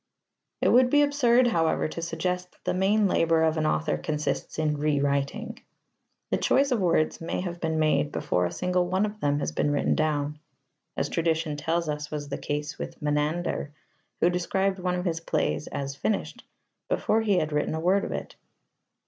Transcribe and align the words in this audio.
It 0.61 0.69
would 0.69 0.89
be 0.89 1.03
absurd, 1.03 1.45
however, 1.45 1.87
to 1.87 2.01
suggest 2.01 2.53
that 2.53 2.63
the 2.63 2.73
main 2.73 3.07
labour 3.07 3.43
of 3.43 3.55
an 3.57 3.67
author 3.67 3.99
consists 3.99 4.57
in 4.57 4.79
rewriting. 4.79 5.61
The 6.31 6.37
choice 6.37 6.71
of 6.71 6.79
words 6.79 7.21
may 7.21 7.41
have 7.41 7.59
been 7.61 7.77
made 7.77 8.11
before 8.11 8.47
a 8.47 8.51
single 8.51 8.87
one 8.87 9.05
of 9.05 9.19
them 9.19 9.37
has 9.37 9.51
been 9.51 9.69
written 9.69 9.93
down, 9.93 10.39
as 10.97 11.07
tradition 11.07 11.55
tells 11.55 11.87
us 11.87 12.09
was 12.09 12.29
the 12.29 12.39
case 12.39 12.79
with 12.79 12.99
Menander, 12.99 13.73
who 14.19 14.31
described 14.31 14.79
one 14.79 14.95
of 14.95 15.05
his 15.05 15.19
plays 15.19 15.67
as 15.67 15.93
"finished" 15.95 16.45
before 16.89 17.21
he 17.21 17.37
had 17.37 17.51
written 17.51 17.75
a 17.75 17.79
word 17.79 18.03
of 18.03 18.11
it. 18.11 18.35